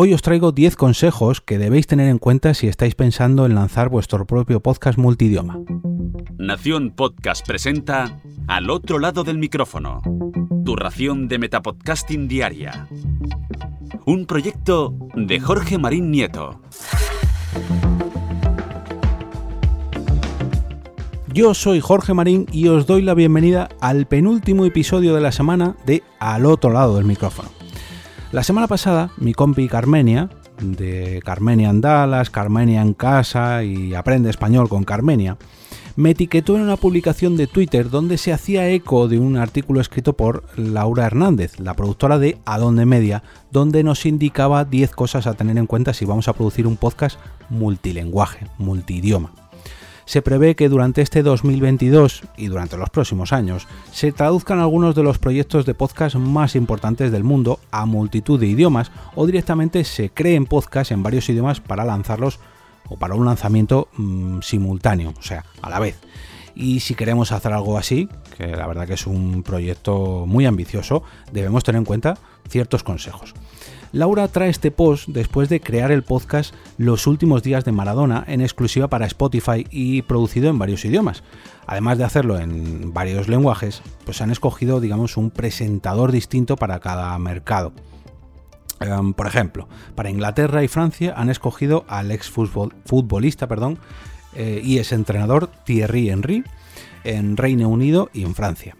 [0.00, 3.88] Hoy os traigo 10 consejos que debéis tener en cuenta si estáis pensando en lanzar
[3.88, 5.58] vuestro propio podcast multidioma.
[6.38, 10.00] Nación Podcast presenta Al otro lado del micrófono,
[10.64, 12.86] tu ración de Metapodcasting Diaria.
[14.06, 16.60] Un proyecto de Jorge Marín Nieto.
[21.26, 25.74] Yo soy Jorge Marín y os doy la bienvenida al penúltimo episodio de la semana
[25.86, 27.57] de Al otro lado del micrófono.
[28.30, 30.28] La semana pasada, mi compi Carmenia,
[30.60, 35.38] de Carmenia en Dallas, Carmenia en casa y Aprende Español con Carmenia,
[35.96, 40.12] me etiquetó en una publicación de Twitter donde se hacía eco de un artículo escrito
[40.12, 45.56] por Laura Hernández, la productora de Adonde Media, donde nos indicaba 10 cosas a tener
[45.56, 49.47] en cuenta si vamos a producir un podcast multilenguaje, multidioma
[50.08, 55.02] se prevé que durante este 2022 y durante los próximos años se traduzcan algunos de
[55.02, 60.08] los proyectos de podcast más importantes del mundo a multitud de idiomas o directamente se
[60.08, 62.40] creen podcasts en varios idiomas para lanzarlos
[62.88, 66.00] o para un lanzamiento mm, simultáneo, o sea, a la vez.
[66.54, 71.02] Y si queremos hacer algo así, que la verdad que es un proyecto muy ambicioso,
[71.32, 72.16] debemos tener en cuenta
[72.48, 73.34] ciertos consejos.
[73.92, 78.40] Laura trae este post después de crear el podcast Los últimos días de Maradona en
[78.40, 81.22] exclusiva para Spotify y producido en varios idiomas.
[81.66, 87.18] Además de hacerlo en varios lenguajes, pues han escogido, digamos, un presentador distinto para cada
[87.18, 87.72] mercado.
[88.80, 93.78] Em, por ejemplo, para Inglaterra y Francia han escogido al ex futbolista perdón,
[94.34, 96.44] eh, y ex entrenador Thierry Henry
[97.04, 98.76] en Reino Unido y en Francia.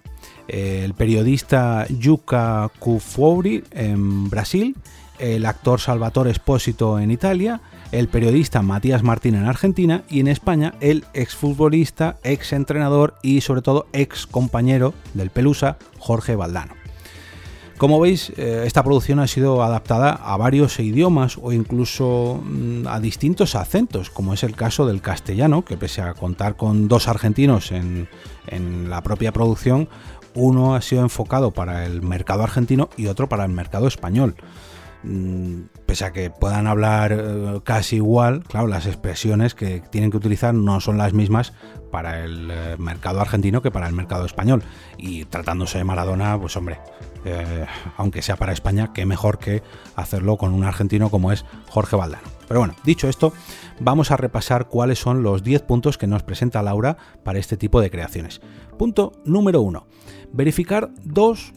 [0.49, 4.77] El periodista Yuka Kufouri en Brasil.
[5.19, 7.61] El actor Salvatore Espósito en Italia,
[7.91, 10.03] el periodista Matías Martín en Argentina.
[10.09, 16.37] Y en España el exfutbolista, ex entrenador y sobre todo ex compañero del Pelusa, Jorge
[16.37, 16.79] Valdano.
[17.79, 22.99] Como veis, eh, esta producción ha sido adaptada a varios idiomas o incluso mm, a
[22.99, 27.71] distintos acentos, como es el caso del castellano, que pese a contar con dos argentinos
[27.71, 28.09] en,
[28.49, 29.89] en la propia producción,
[30.35, 34.37] uno ha sido enfocado para el mercado argentino y otro para el mercado español.
[35.05, 40.17] Mm, pese a que puedan hablar eh, casi igual, claro, las expresiones que tienen que
[40.17, 41.53] utilizar no son las mismas
[41.93, 44.63] para el eh, mercado argentino que para el mercado español.
[44.97, 46.81] Y tratándose de Maradona, pues hombre,
[47.25, 47.67] eh,
[47.97, 49.63] aunque sea para España, qué mejor que
[49.95, 52.27] hacerlo con un argentino como es Jorge Valdano.
[52.49, 53.33] Pero bueno, dicho esto,
[53.79, 57.81] vamos a repasar cuáles son los 10 puntos que nos presenta Laura para este tipo
[57.81, 58.41] de creaciones.
[58.79, 59.87] Punto número 1.
[60.33, 61.53] Verificar dos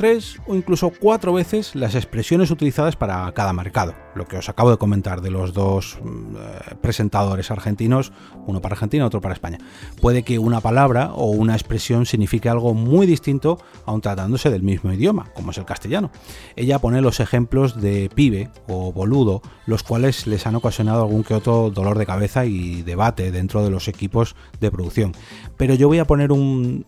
[0.00, 3.94] tres o incluso cuatro veces las expresiones utilizadas para cada mercado.
[4.14, 8.10] Lo que os acabo de comentar de los dos eh, presentadores argentinos,
[8.46, 9.58] uno para Argentina, otro para España.
[10.00, 14.90] Puede que una palabra o una expresión signifique algo muy distinto aun tratándose del mismo
[14.90, 16.10] idioma, como es el castellano.
[16.56, 21.34] Ella pone los ejemplos de pibe o boludo, los cuales les han ocasionado algún que
[21.34, 25.12] otro dolor de cabeza y debate dentro de los equipos de producción.
[25.58, 26.86] Pero yo voy a poner un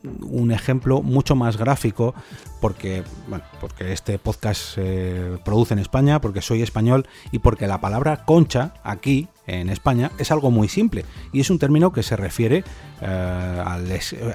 [0.51, 2.15] ejemplo mucho más gráfico
[2.63, 7.81] porque bueno, porque este podcast se produce en España, porque soy español y porque la
[7.81, 12.17] palabra concha aquí en España es algo muy simple y es un término que se
[12.17, 12.65] refiere
[13.01, 13.63] eh,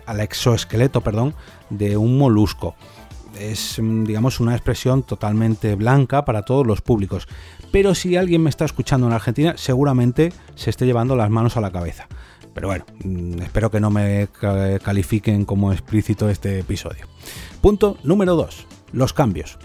[0.05, 1.33] al, exoesqueleto perdón,
[1.69, 2.75] de un molusco.
[3.39, 7.27] Es, digamos, una expresión totalmente blanca para todos los públicos.
[7.71, 11.61] Pero si alguien me está escuchando en Argentina, seguramente se esté llevando las manos a
[11.61, 12.07] la cabeza.
[12.57, 14.29] Pero bueno, mm, espero que no me
[14.83, 17.05] califiquen como explícito este episodio.
[17.61, 18.65] Punto número 2.
[18.93, 19.59] Los cambios.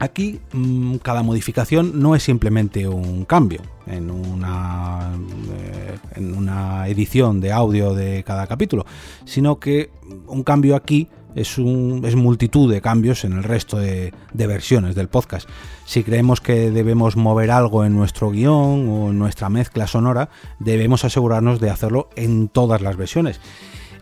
[0.00, 5.12] Aquí mm, cada modificación no es simplemente un cambio en una,
[5.52, 8.86] eh, en una edición de audio de cada capítulo,
[9.24, 9.90] sino que
[10.26, 15.08] un cambio aquí es, un, es multitud de cambios en el resto de, versiones del
[15.08, 15.48] podcast.
[15.86, 21.04] Si creemos que debemos mover algo en nuestro guion o en nuestra mezcla sonora, debemos
[21.04, 23.40] asegurarnos de hacerlo en todas las versiones.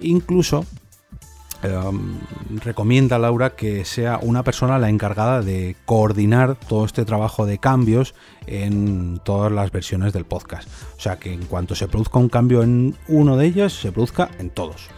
[0.01, 0.65] Incluso
[1.61, 2.21] Em,
[2.63, 7.59] recomienda a Laura que sea una persona la encargada de coordinar todo este trabajo de
[7.59, 8.15] cambios
[8.47, 10.69] en todas las versiones del podcast.
[10.97, 14.31] O sea que en cuanto se produzca un cambio en uno de ellas, se produzca
[14.39, 14.89] en todos.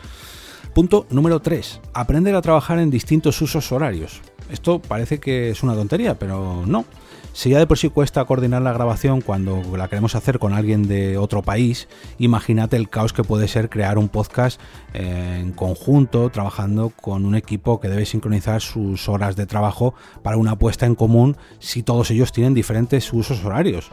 [0.75, 1.81] Punto número 3.
[1.95, 4.21] Aprender a trabajar en distintos usos horarios.
[4.53, 6.85] Esto parece que es una tontería, pero no.
[7.33, 10.87] Si ya de por sí cuesta coordinar la grabación cuando la queremos hacer con alguien
[10.87, 11.89] de otro país,
[12.19, 14.61] imagínate el caos que puede ser crear un podcast
[14.95, 20.37] eh, en conjunto, trabajando con un equipo que debe sincronizar sus horas de trabajo para
[20.37, 23.91] una puesta en común si todos ellos tienen diferentes usos horarios.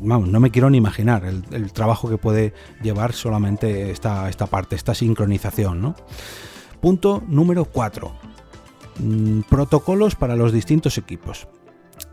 [0.00, 4.94] Vamos, no me quiero ni imaginar el, trabajo que puede llevar solamente esta, parte, esta
[4.94, 5.94] sincronización.
[6.80, 8.12] Punto número 4.
[8.98, 11.46] Mm, protocolos para los distintos equipos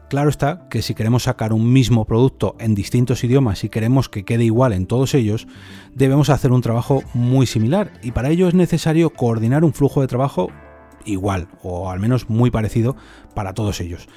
[0.10, 4.25] Claro está que si queremos sacar un mismo producto en distintos idiomas y queremos que
[4.25, 5.48] quede igual en todos ellos,
[5.94, 10.07] debemos hacer un trabajo muy similar y para ello es necesario coordinar un flujo de
[10.07, 10.50] trabajo
[11.06, 12.96] igual o al menos muy parecido
[13.36, 14.07] para todos ellos.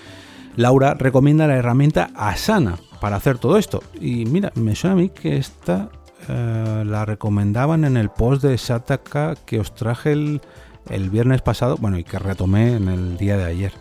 [0.57, 5.09] Laura recomienda la herramienta Asana para hacer todo esto y mira, me suena a mí
[5.09, 5.89] que esta
[6.29, 10.41] eh, la recomendaban en el post de Sataka que os traje el,
[10.89, 13.73] el viernes pasado, bueno, y que retomé en el día de ayer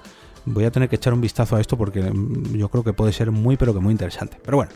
[0.46, 3.14] voy a tener que echar un vistazo a esto porque mm, yo creo que puede
[3.14, 4.38] ser muy pero que muy interesante.
[4.44, 4.72] Pero bueno,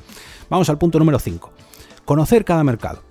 [0.48, 1.52] vamos al punto número 5.
[2.06, 3.02] Conocer cada mercado.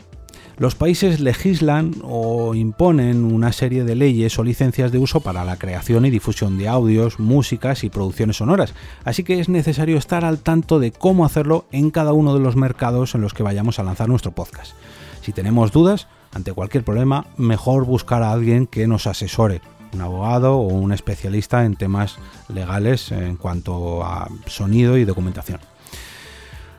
[0.57, 5.57] Los países legislan o imponen una serie de leyes o licencias de uso para la
[5.57, 8.73] creación y difusión de audios, músicas y producciones sonoras,
[9.05, 12.55] así que es necesario estar al tanto de cómo hacerlo en cada uno de los
[12.55, 14.75] mercados en los que vayamos a lanzar nuestro podcast.
[15.23, 19.61] Si tenemos dudas, ante cualquier problema, mejor buscar a alguien que nos asesore,
[19.93, 22.19] un abogado o un especialista en temas
[22.49, 25.59] legales en cuanto a sonido y documentación.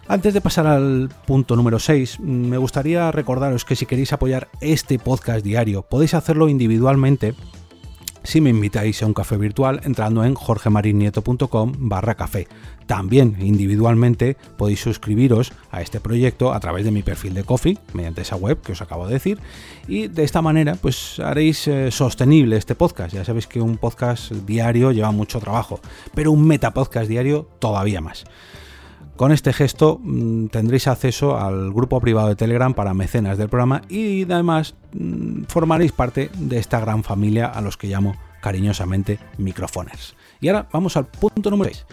[0.08, 5.00] Antes de pasar al punto número 6, me gustaría recordaros que si queréis apoyar este
[5.00, 7.34] podcast diario, podéis hacerlo individualmente
[8.24, 12.48] si me invitáis a un café virtual entrando en jorgemarinieto.com barra café.
[12.86, 18.22] También individualmente podéis suscribiros a este proyecto a través de mi perfil de Coffee, mediante
[18.22, 19.40] esa web que os acabo de decir,
[19.88, 23.16] y de esta manera pues haréis eh, sostenible este podcast.
[23.16, 25.80] Ya sabéis que un podcast diario lleva mucho trabajo,
[26.14, 28.26] pero un meta podcast diario todavía más.
[29.16, 33.82] Con este gesto mm, tendréis acceso al grupo privado de Telegram para mecenas del programa
[33.88, 40.16] y además mm, formaréis parte de esta gran familia a los que llamo cariñosamente microfoners.
[40.42, 41.86] Y ahora vamos al punto número 6.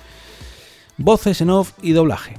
[0.98, 2.34] Voces en off y doblaje.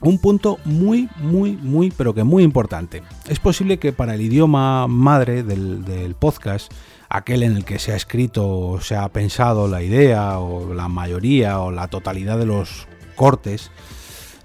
[0.00, 3.02] Un punto muy, muy, muy, pero que muy importante.
[3.28, 6.72] Es posible que para el idioma madre del, del podcast,
[7.10, 10.88] aquel en el que se ha escrito o se ha pensado la idea o la
[10.88, 12.88] mayoría o la totalidad de los
[13.22, 13.70] cortes,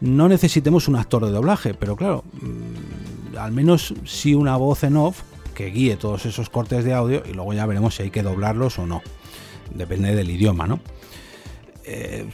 [0.01, 4.97] no necesitemos un actor de doblaje, pero claro, mm, al menos si una voz en
[4.97, 5.23] off
[5.55, 8.77] que guíe todos esos cortes de audio y luego ya veremos si hay que doblarlos
[8.77, 9.01] o no.
[9.73, 10.79] Depende del idioma, ¿no?
[11.85, 12.29] Eh,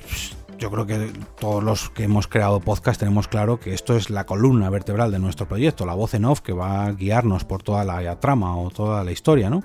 [0.60, 4.25] yo creo que todos los que hemos creado podcast tenemos claro que esto es la
[4.25, 7.86] columna vertebral de nuestro proyecto, la voz en off que va a guiarnos por toda
[7.86, 9.63] la trama o toda la historia, ¿no?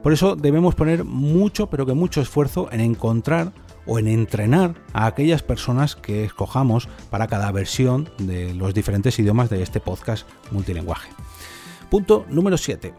[0.00, 3.50] Por eso debemos poner mucho, pero que mucho esfuerzo en encontrar
[3.86, 9.50] o en entrenar a aquellas personas que escojamos para cada versión de los diferentes idiomas
[9.50, 11.10] de este podcast multilingüaje.
[11.90, 12.94] Punto número 7.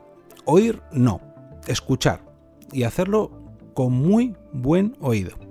[0.46, 1.22] Oír no,
[1.68, 2.24] escuchar
[2.72, 3.32] y hacerlo
[3.74, 5.51] con muy buen oído.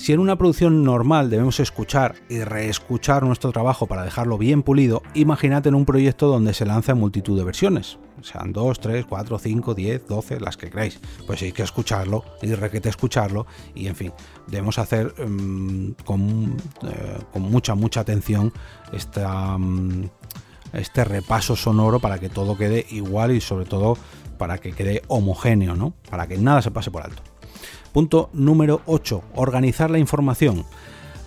[0.00, 5.02] Si en una producción normal debemos escuchar y reescuchar nuestro trabajo para dejarlo bien pulido,
[5.12, 9.74] imagínate en un proyecto donde se lanza multitud de versiones, sean 2, 3, 4, 5,
[9.74, 10.98] 10, 12, las que queráis.
[11.26, 14.12] Pues hay que escucharlo y requete escucharlo y en fin,
[14.46, 18.54] debemos hacer um, con, eh, con, mucha, mucha atención
[19.18, 20.08] um,
[20.72, 23.98] este repaso sonoro para que todo quede igual y sobre todo
[24.38, 25.92] para que quede homogéneo, ¿no?
[26.08, 27.22] Para que nada se pase por alto.
[27.92, 29.22] Punto número 8.
[29.34, 30.64] Organizar la información.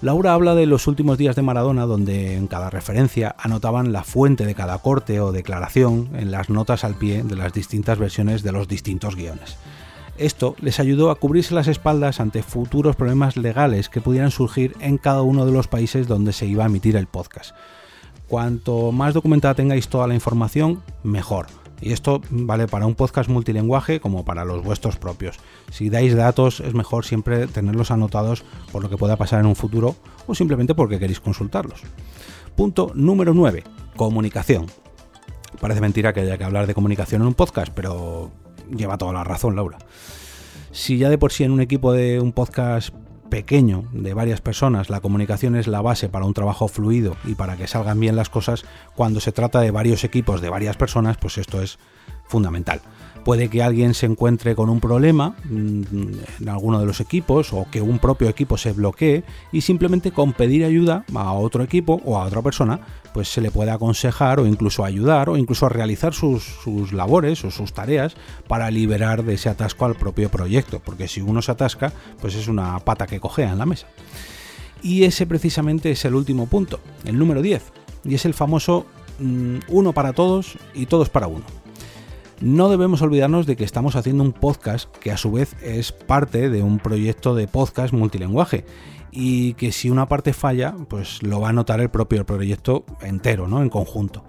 [0.02, 4.46] Laura habla de los últimos días de Maradona, donde en cada referencia anotaban la fuente
[4.46, 8.52] de cada corte o declaración en las notas al pie de las distintas versiones de
[8.52, 9.58] los distintos guiones.
[10.18, 14.98] Esto les ayudó a cubrirse las espaldas ante futuros problemas legales que pudieran surgir en
[14.98, 17.56] cada uno de los países donde se iba a emitir el podcast.
[18.28, 21.48] Cuanto más documentada tengáis toda la información, mejor
[21.84, 25.38] y esto vale para un podcast multilingüe como para los vuestros propios.
[25.70, 29.58] Si dais datos es mejor siempre tenerlos anotados por lo que pueda pasar en un
[29.58, 31.82] futuro o simplemente porque queréis consultarlos.
[32.56, 33.63] Punto número 9.
[33.98, 34.68] Comunicación.
[35.60, 38.32] Parece mentira que haya que hablar de comunicación en un podcast, pero
[38.74, 39.78] lleva toda la razón Laura.
[40.72, 42.94] Si ya de por sí en un equipo de un podcast
[43.34, 47.58] pequeño de varias personas, la comunicación es la base para un trabajo fluido y para
[47.58, 48.63] que salgan bien las cosas,
[48.94, 51.80] cuando se trata de varios equipos de varias personas, pues esto es
[52.28, 52.82] fundamental.
[53.24, 55.84] Puede que alguien se encuentre con un problema mm,
[56.42, 60.34] en alguno de los equipos o que un propio equipo se bloquee y simplemente con
[60.34, 62.82] pedir ayuda a otro equipo o a otra persona,
[63.13, 66.44] pues se le puede aconsejar o incluso ayudar o incluso realizar sus,
[66.92, 68.15] labores o sus tareas
[68.48, 72.50] para liberar de ese atasco al propio proyecto, porque si uno se atasca, pues es
[72.50, 73.88] una pata que cojea en la mesa.
[74.82, 77.63] Y ese precisamente es el último punto, el número 10,
[78.03, 78.86] y es el famoso
[79.20, 81.62] mm, uno para todos y todos para uno
[82.44, 86.50] no debemos olvidarnos de que estamos haciendo un podcast que a su vez es parte
[86.50, 88.66] de un proyecto de podcast multilingüe
[89.12, 93.48] y que si una parte falla, pues lo va a notar el propio proyecto entero,
[93.48, 93.62] ¿no?
[93.62, 94.26] En conjunto.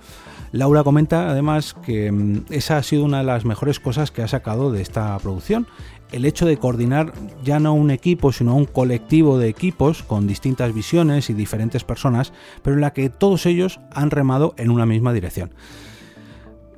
[0.52, 4.28] Laura comenta además que mm, esa ha sido una de las mejores cosas que ha
[4.28, 5.66] sacado de esta producción,
[6.12, 10.72] el hecho de coordinar ya no un equipo, sino un colectivo de equipos con distintas
[10.72, 15.12] visiones y diferentes personas, pero en la que todos ellos han remado en una misma
[15.12, 15.50] dirección.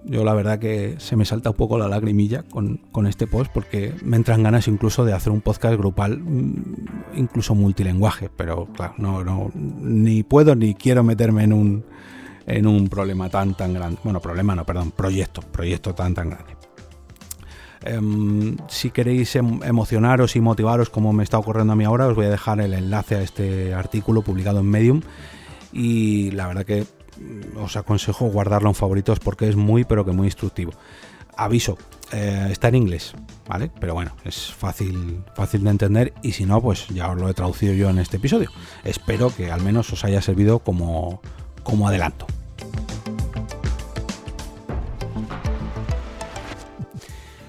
[0.08, 3.92] Yo la verdad que se me salta un poco la lagrimilla con, este post porque
[4.04, 9.24] me entran ganas incluso de hacer un podcast grupal, mm, incluso multilenguaje, pero claro, no,
[9.24, 11.84] no, ni puedo ni quiero meterme en un,
[12.46, 13.98] en un problema tan tan grande.
[14.04, 16.56] Bueno, problema no, perdón, proyecto, proyecto tan tan grande.
[17.82, 22.14] Em, si queréis em, emocionaros y motivaros como me está ocurriendo a mí ahora, os
[22.14, 25.00] voy a dejar el enlace a este artículo publicado en Medium
[25.72, 26.86] y la verdad que
[27.56, 30.72] os aconsejo guardarlo en favoritos porque es muy pero que muy instructivo.
[31.36, 31.76] Aviso,
[32.12, 33.12] eh, está en inglés,
[33.46, 33.70] ¿vale?
[33.78, 37.34] Pero bueno, es fácil, fácil de entender y si no, pues ya os lo he
[37.34, 38.50] traducido yo en este episodio.
[38.84, 41.20] Espero que al menos os haya servido como,
[41.62, 42.26] como adelanto.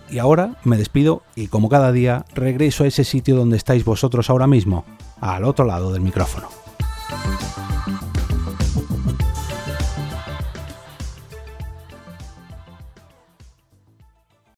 [0.10, 4.30] Y ahora me despido y como cada día regreso a ese sitio donde estáis vosotros
[4.30, 4.86] ahora mismo,
[5.20, 6.57] al otro lado del micrófono.